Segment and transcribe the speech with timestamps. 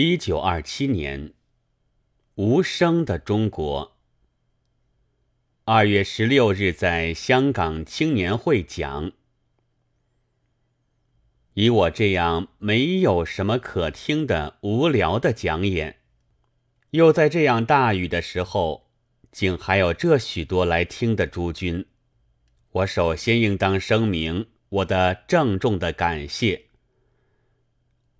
[0.00, 1.32] 一九二七年，
[2.36, 3.96] 无声的中国。
[5.64, 9.10] 二月十六日，在香港青年会讲，
[11.54, 15.98] 以我这样没有什么可听的无聊的讲演，
[16.90, 18.92] 又在这样大雨的时候，
[19.32, 21.84] 竟还有这许多来听的诸君，
[22.70, 26.67] 我首先应当声明我的郑重的感谢。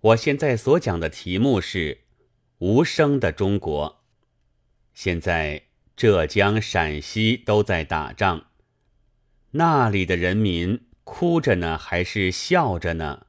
[0.01, 2.05] 我现在所讲的题目是
[2.59, 4.05] “无声的中国”。
[4.93, 5.63] 现在
[5.97, 8.45] 浙江、陕西都在打仗，
[9.51, 13.25] 那里的人民哭着呢，还是笑着呢？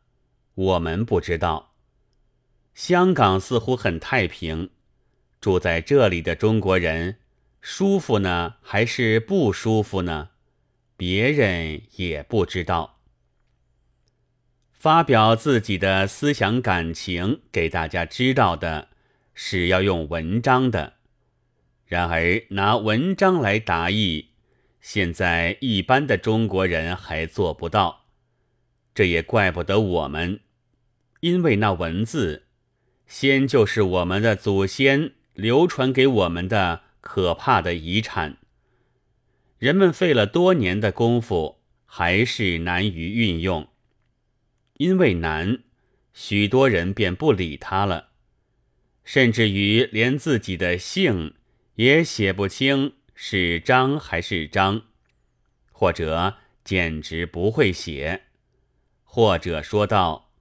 [0.54, 1.74] 我们不知道。
[2.72, 4.70] 香港似乎很太平，
[5.40, 7.18] 住在这里的中国人
[7.60, 10.30] 舒服呢，还是不舒服呢？
[10.96, 12.99] 别人也不知道。
[14.80, 18.88] 发表自己的思想感情给大家知道的
[19.34, 20.94] 是要用文章的，
[21.84, 24.28] 然而拿文章来答意，
[24.80, 28.06] 现在一般的中国人还做不到，
[28.94, 30.40] 这也怪不得我们，
[31.20, 32.46] 因为那文字
[33.06, 38.38] 先就是我们的祖先流传给我们的可怕的遗产，
[39.58, 43.68] 人们费了多年的功夫，还是难于运用。
[44.80, 45.58] 因为难，
[46.14, 48.12] 许多人便不理他了，
[49.04, 51.34] 甚至于连自己的姓
[51.74, 54.84] 也写不清是张还是张，
[55.70, 58.22] 或者简直不会写，
[59.04, 60.32] 或者说道：“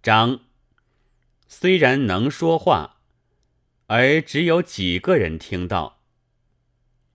[0.00, 0.42] 张
[1.48, 3.00] 虽然能说话，
[3.88, 5.98] 而只有几个人听到，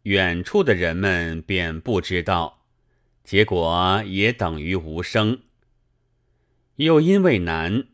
[0.01, 2.65] 远处的人们便不知道，
[3.23, 5.43] 结果也等于无声。”
[6.77, 7.85] 又因为难，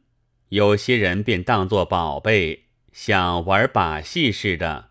[0.50, 4.90] 有些人便当作宝贝，像玩把戏似的。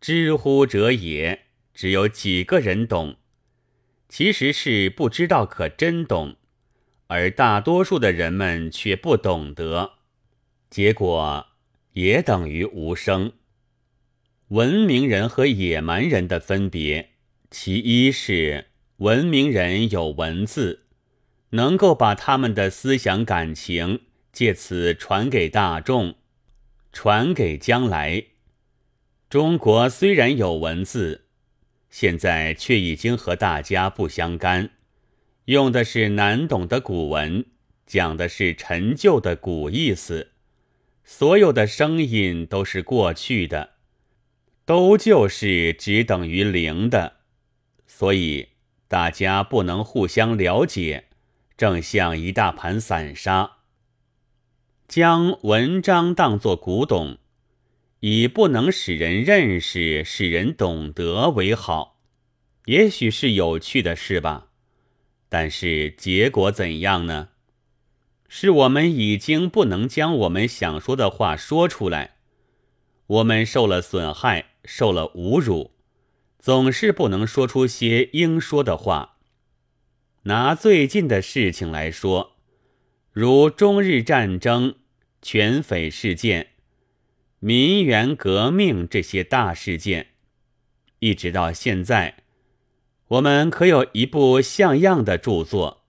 [0.00, 3.16] 知乎者也，只有几个人懂，
[4.08, 6.36] 其实是不知道可真懂，
[7.06, 9.92] 而大多数的人们却不懂得，
[10.68, 11.46] 结果
[11.92, 13.32] 也等于无声。
[14.48, 17.12] 文明人和野蛮人的分别，
[17.50, 18.66] 其一是
[18.98, 20.81] 文明人有文字。
[21.52, 24.00] 能够把他们的思想感情
[24.32, 26.14] 借此传给大众，
[26.92, 28.24] 传给将来。
[29.28, 31.26] 中国虽然有文字，
[31.90, 34.70] 现在却已经和大家不相干，
[35.46, 37.44] 用的是难懂的古文，
[37.86, 40.32] 讲的是陈旧的古意思，
[41.04, 43.72] 所有的声音都是过去的，
[44.64, 47.16] 都就是只等于零的，
[47.86, 48.48] 所以
[48.88, 51.08] 大家不能互相了解。
[51.62, 53.58] 正像一大盘散沙，
[54.88, 57.18] 将文章当作古董，
[58.00, 62.00] 以不能使人认识、使人懂得为好，
[62.64, 64.48] 也许是有趣的事吧。
[65.28, 67.28] 但是结果怎样呢？
[68.28, 72.16] 是我们已经不能将我们想说的话说出来，
[73.06, 75.70] 我们受了损害，受了侮辱，
[76.40, 79.10] 总是不能说出些应说的话。
[80.24, 82.36] 拿最近的事情来说，
[83.10, 84.76] 如中日战争、
[85.20, 86.50] 全匪事件、
[87.40, 90.10] 民元革命这些大事件，
[91.00, 92.18] 一直到现在，
[93.08, 95.82] 我们可有一部像样的著作。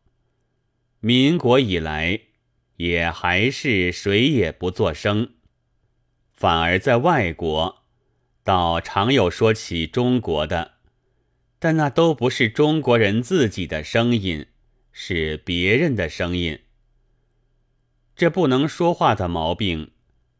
[1.00, 2.20] 民国以来，
[2.78, 5.34] 也还是谁也不作声，
[6.34, 7.84] 反而在外国，
[8.44, 10.73] 倒常有说起中国的。
[11.64, 14.48] 但那都不是中国人自己的声音，
[14.92, 16.60] 是别人的声音。
[18.18, 19.92] 这不能说话的毛病，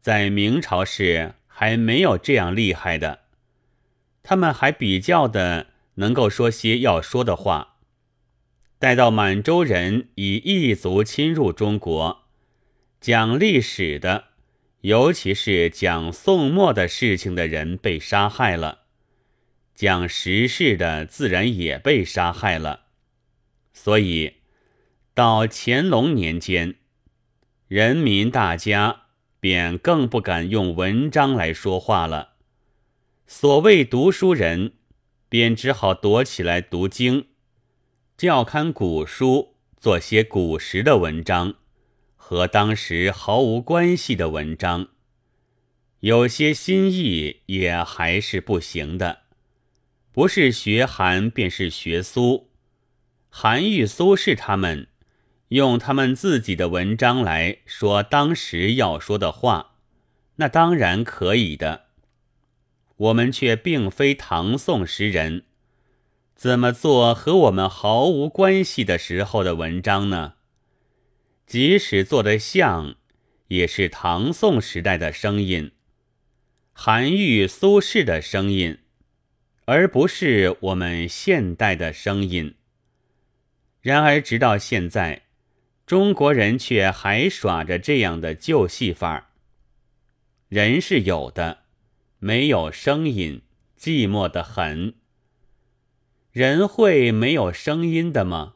[0.02, 3.20] 在明朝时还没有这样厉害的，
[4.22, 7.78] 他们还比较的能够说些要说的话。
[8.78, 12.26] 待到满洲人以异族侵入中国，
[13.00, 14.24] 讲历史的，
[14.82, 18.83] 尤其是讲宋末的事情的人被杀害了。
[19.74, 22.84] 讲时事的自然也被杀害了，
[23.72, 24.34] 所以
[25.14, 26.76] 到乾隆年间，
[27.66, 29.06] 人民大家
[29.40, 32.34] 便更不敢用文章来说话了。
[33.26, 34.74] 所谓读书人，
[35.28, 37.26] 便只好躲起来读经，
[38.16, 41.54] 教看古书，做些古时的文章，
[42.14, 44.90] 和当时毫无关系的文章，
[45.98, 49.23] 有些新意也还是不行的。
[50.14, 52.48] 不是学韩，便是学苏。
[53.28, 54.86] 韩愈、苏轼他们
[55.48, 59.74] 用他们自己的文章来说当时要说的话，
[60.36, 61.86] 那当然可以的。
[62.96, 65.46] 我们却并非唐宋时人，
[66.36, 70.34] 怎么做和我们毫无关系的时候的文章呢？
[71.44, 72.94] 即使做的像，
[73.48, 75.72] 也是唐宋时代的声音，
[76.72, 78.78] 韩愈、苏轼的声音，
[79.66, 82.54] 而不是我们现代的声音。
[83.80, 85.22] 然而，直到现在。
[85.86, 89.32] 中国人却还耍着这样的旧戏法。
[90.48, 91.64] 人是有的，
[92.18, 93.42] 没有声音，
[93.78, 94.94] 寂寞的很。
[96.32, 98.54] 人会没有声音的吗？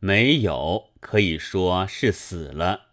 [0.00, 2.86] 没有，可以说是死了。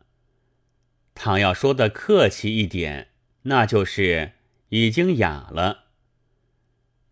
[1.16, 3.10] 倘要说的客气一点，
[3.44, 4.33] 那就是
[4.69, 5.81] 已经哑了。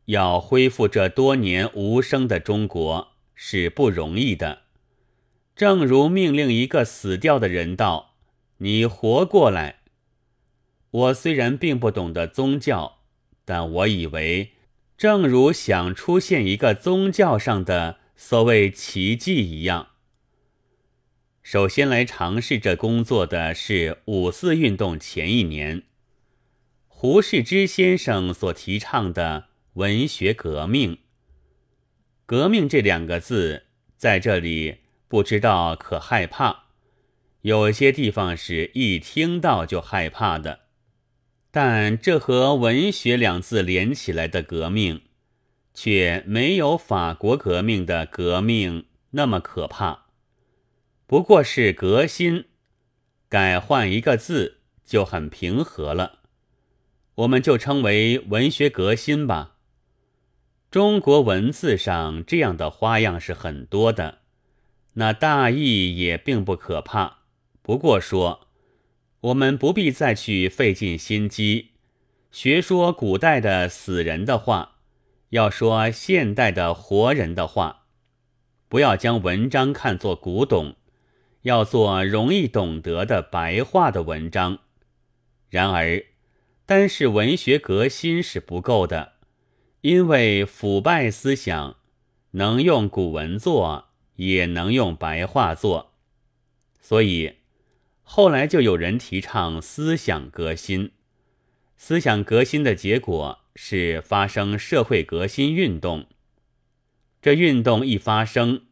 [0.09, 4.63] 要恢复这多年无声的中国是不容易的。
[5.55, 8.15] 正如命令一个死掉的人道
[8.57, 9.81] ：“你活过来。”
[10.89, 13.01] 我虽然并不懂得宗教，
[13.45, 14.53] 但我以为，
[14.97, 19.89] 正如想出现一个宗教上的所谓奇迹一样。
[21.43, 25.83] 首先来尝试这工作的是五四运动前一年，
[26.87, 30.97] 胡适之先生所提倡的文学革命。
[32.25, 33.65] 革命这两个字
[33.97, 34.79] 在这里。
[35.09, 36.65] 不知道可害怕，
[37.41, 40.59] 有些地方是一听到就害怕的。
[41.49, 45.01] 但这和文学两字连起来的革命，
[45.73, 50.05] 却没有法国革命的革命那么可怕。
[51.07, 52.45] 不过是革新，
[53.27, 56.19] 改换一个字就很平和了。
[57.15, 59.55] 我们就称为文学革新吧。
[60.71, 64.19] 中国文字上这样的花样是很多的。
[64.93, 67.21] 那大意也并不可怕，
[67.63, 68.47] 不过说，
[69.21, 71.71] 我们不必再去费尽心机
[72.31, 74.75] 学说古代的死人的话，
[75.29, 77.85] 要说现代的活人的话，
[78.67, 80.75] 不要将文章看作古董，
[81.41, 84.59] 要做容易懂得的白话的文章。
[85.49, 86.03] 然而，
[86.67, 89.13] 单是文学革新是不够的，
[89.81, 91.77] 因为腐败思想
[92.31, 93.89] 能用古文做。
[94.19, 95.93] 也能用白话做，
[96.81, 97.35] 所以
[98.03, 100.91] 后来就有人提倡思想革新。
[101.77, 106.07] 思想革新的结果是发生社会革新运动。
[107.21, 108.63] 这运动一发生，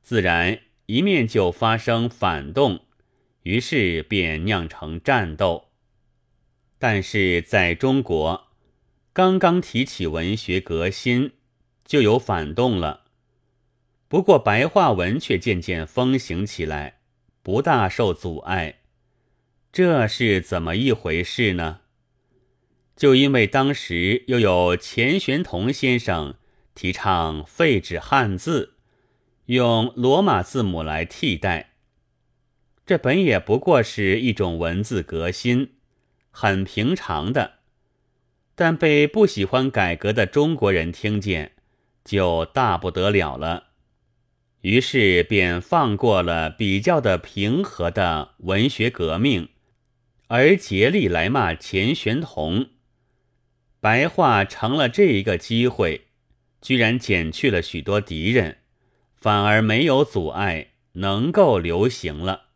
[0.00, 2.82] 自然一面就发生反动，
[3.42, 5.70] 于是便酿成战斗。
[6.78, 8.47] 但是在中国，
[9.12, 11.32] 刚刚提起文学革新，
[11.84, 13.04] 就有反动了。
[14.06, 17.00] 不过白话文却渐渐风行起来，
[17.42, 18.80] 不大受阻碍，
[19.72, 21.80] 这是怎么一回事呢？
[22.96, 26.34] 就因为当时又有钱玄同先生
[26.74, 28.74] 提倡废止汉字，
[29.46, 31.74] 用罗马字母来替代，
[32.86, 35.74] 这本也不过是一种文字革新，
[36.30, 37.57] 很平常的，
[38.60, 41.52] 但被不喜欢改革的中国人听见，
[42.04, 43.68] 就大不得了了。
[44.62, 49.50] 于是便放过了比较的平和的文学革命，
[50.26, 52.70] 而竭力来骂钱玄同。
[53.78, 56.08] 白话成了这一个机会，
[56.60, 58.56] 居然减去了许多敌人，
[59.14, 62.46] 反而没有阻碍，能够流行了。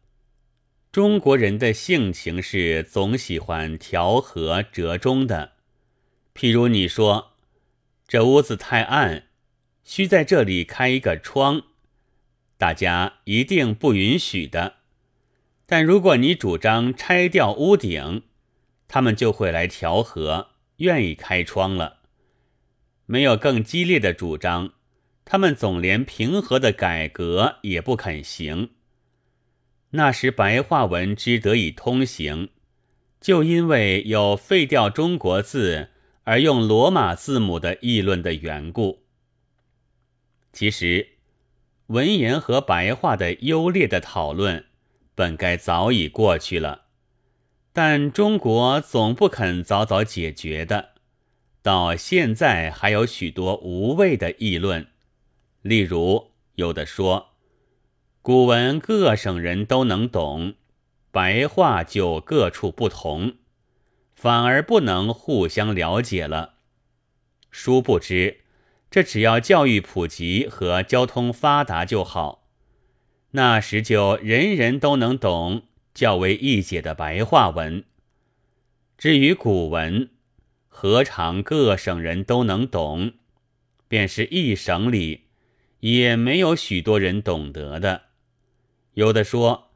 [0.90, 5.52] 中国人的性情是总喜欢调和折中的，
[6.35, 7.33] 譬如你说
[8.07, 9.29] 这屋子太暗，
[9.85, 11.62] 需在这里开一个窗。
[12.59, 14.77] 大家一定不允许的，
[15.67, 18.23] 但如果你主张拆掉屋顶，
[18.87, 21.99] 他们就会来调和，愿意开窗了。
[23.07, 24.75] 没有更激烈的主张，
[25.25, 28.71] 他们总连平和的改革也不肯行。
[29.91, 32.51] 那时白话文之得以通行，
[33.21, 35.91] 就因为有废掉中国字
[36.25, 39.02] 而用罗马字母的议论的缘故。
[40.52, 41.09] 其实。
[41.88, 44.64] 文言和白话的优劣的讨论，
[45.14, 46.85] 本该早已过去了，
[47.71, 50.93] 但中国总不肯早早解决的，
[51.61, 54.87] 到现在还有许多无谓的议论。
[55.61, 57.33] 例如，有的说，
[58.23, 60.55] 古文各省人都能懂，
[61.11, 63.35] 白话就各处不同，
[64.23, 66.55] 反而不能互相了解了。
[67.50, 68.43] 殊不知。
[68.88, 72.47] 这只要教育普及和交通发达就好，
[73.33, 75.62] 那时就人人都能懂
[75.93, 77.83] 较为易解的白话文，
[78.97, 80.11] 至于古文，
[80.69, 83.14] 何尝各省人都能懂？
[83.88, 85.23] 便是一省里，
[85.81, 88.02] 也没有许多人懂得的。
[88.95, 89.71] 有的说，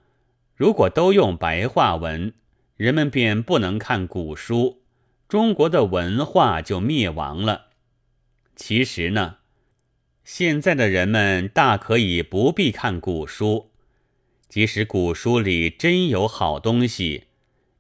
[0.55, 2.35] 如果都用白话文，
[2.77, 4.83] 人们便不能看古书，
[5.29, 7.69] 中国的文化就灭亡了。
[8.55, 9.39] 其实呢，
[10.25, 13.71] 现在的人们大可以不必看古书，
[14.49, 17.25] 即使古书里真有好东西，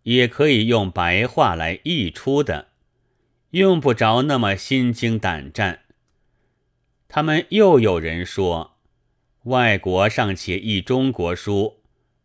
[0.05, 2.69] 也可以用白话来译出的，
[3.51, 5.81] 用不着那么心惊胆战。
[7.07, 8.79] 他们又有人说，
[9.45, 11.81] 外国尚且译中国书，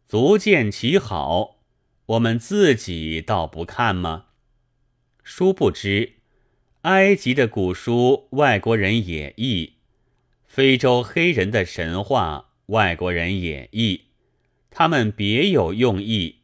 [0.08, 1.61] 足见其好，
[2.08, 4.26] 我们自己倒不看吗？
[5.24, 6.16] 殊不知。
[6.82, 9.74] 埃及的古书，外国人也译；
[10.48, 14.06] 非洲黑人的神话，外国人也译。
[14.72, 16.38] 他们别有用意，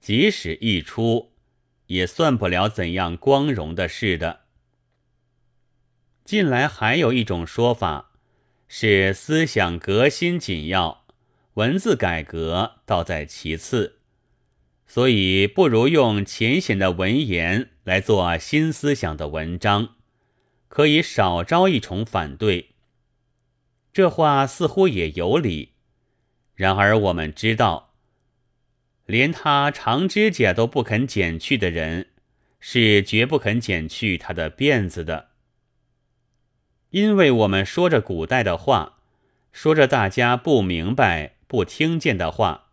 [0.00, 1.32] 即使译出，
[1.86, 4.42] 也算不了怎样光荣的事的。
[6.24, 8.12] 近来还有一种说法，
[8.68, 11.04] 是思想革新紧要，
[11.54, 13.98] 文字改革倒在其次。
[14.86, 19.96] 所以，不如用浅显的文言来做新思想的文章，
[20.68, 22.70] 可以少招一重反对。
[23.92, 25.72] 这话似乎也有理。
[26.54, 27.94] 然而，我们知道，
[29.06, 32.08] 连他长指甲都不肯剪去的人，
[32.60, 35.30] 是绝不肯剪去他的辫子的。
[36.90, 38.98] 因为我们说着古代的话，
[39.52, 42.63] 说着大家不明白、不听见的话。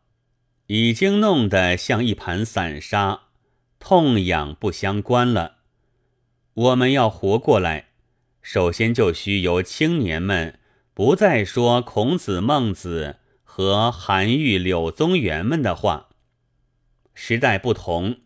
[0.74, 3.24] 已经弄得像一盘散沙，
[3.78, 5.58] 痛痒不相关了。
[6.54, 7.90] 我们要活过来，
[8.42, 10.60] 首先就需由青年们
[10.94, 16.08] 不再说孔子、孟子和韩愈、柳宗元们的话。
[17.14, 18.22] 时代不同，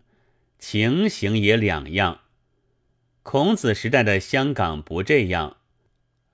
[0.59, 2.19] 情形也两样。
[3.23, 5.57] 孔子时代的香港不这样，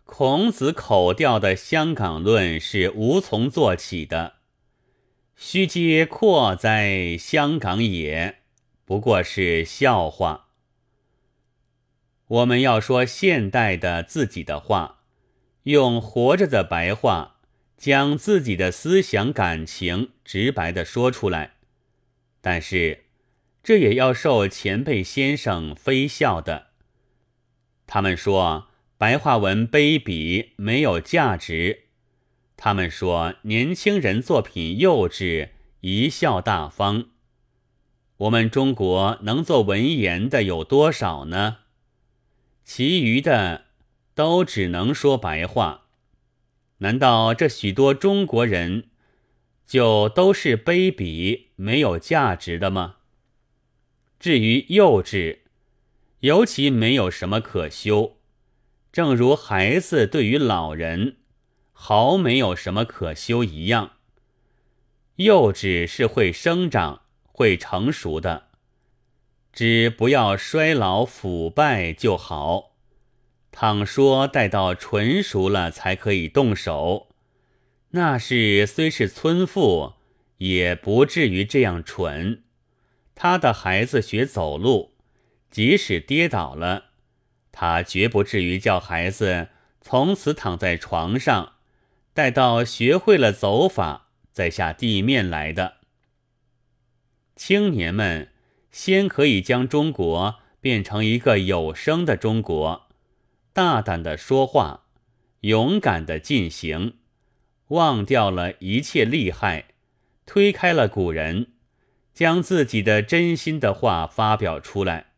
[0.04, 4.41] 孔子口调的香港论是无从做起的。
[5.44, 8.42] 须嗟阔哉香港也，
[8.86, 10.50] 不过是笑话。
[12.28, 15.00] 我们要说现代的自己的话，
[15.64, 17.38] 用活着的白话，
[17.76, 21.56] 将自己的思想感情直白的说出来。
[22.40, 23.06] 但是，
[23.64, 26.68] 这也要受前辈先生非笑的。
[27.88, 28.68] 他们说
[29.00, 31.86] 白话文卑鄙，没有价值。
[32.64, 35.50] 他们说年轻人作品幼稚，
[35.82, 37.06] 贻笑大方。
[38.18, 41.58] 我们中国能做文言的有多少呢？
[42.64, 43.66] 其余的
[44.14, 45.88] 都只能说白话。
[46.78, 48.90] 难道这许多中国人
[49.66, 52.98] 就都是卑鄙、没有价值的吗？
[54.20, 55.40] 至于幼稚，
[56.20, 58.18] 尤其没有什么可修。
[58.92, 61.16] 正如孩子对于老人。
[61.84, 63.94] 毫没有什么可修一样。
[65.16, 68.50] 幼稚是会生长、会成熟的，
[69.52, 72.74] 只不要衰老腐败就好。
[73.52, 77.08] 倘说待到纯熟了才可以动手，
[77.90, 79.94] 那是虽是村妇，
[80.38, 82.44] 也不至于这样蠢。
[83.16, 84.94] 他的孩子学走路，
[85.50, 86.92] 即使跌倒了，
[87.52, 89.50] 他绝不至于叫孩子
[89.82, 91.54] 从此躺在床上。
[92.14, 95.78] 待到学会了走法，再下地面来的
[97.36, 98.30] 青年们，
[98.70, 102.90] 先可以将中国变成一个有声的中国，
[103.54, 104.86] 大胆的说话，
[105.42, 106.98] 勇敢的进行，
[107.70, 109.70] 忘掉了一切利害，
[110.26, 111.54] 推开了古人，
[112.14, 115.14] 将自己的真心的话发表出来。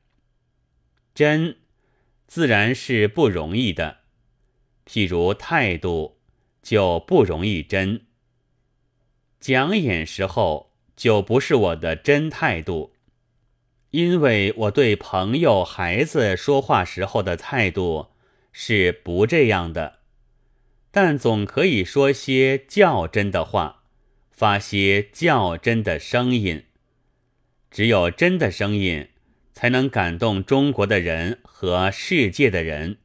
[1.16, 1.58] 真，
[2.28, 3.98] 自然是不容易的，
[4.86, 6.20] 譬如态度。
[6.63, 8.01] 就不容易真。
[9.39, 12.93] 讲演时候就不是我的真态度，
[13.91, 18.08] 因为我对朋友、孩子说话时候的态度
[18.51, 20.00] 是不这样的。
[20.89, 23.84] 但总可以说些较真的话，
[24.32, 26.63] 发些较真的声音。
[27.70, 29.10] 只有真的声音，
[29.51, 32.98] 才能感动中国的人和世界的人。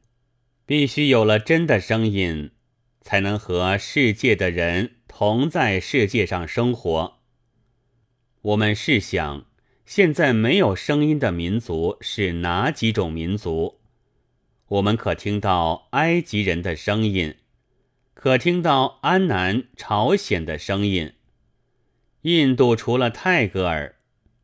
[0.65, 2.51] 必须有了真的声音。
[3.01, 7.19] 才能和世界的人同在世界上生活。
[8.41, 9.45] 我们试想，
[9.85, 13.79] 现在没有声音的民族是哪几种民族？
[14.67, 17.35] 我们可听到埃及人的声音，
[18.13, 21.13] 可听到安南、朝鲜的声音。
[22.21, 23.95] 印度除了泰戈尔，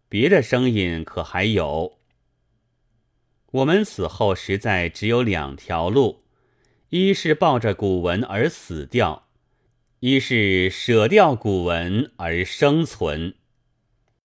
[0.10, 2.00] 别的声音可还有？
[3.52, 6.25] 我们死后实在只有两条路：
[6.98, 9.28] 一是抱着古文而死掉，
[10.00, 13.34] 一是舍掉古文而生存。